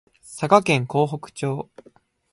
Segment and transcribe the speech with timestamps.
[0.23, 1.69] 佐賀県江北町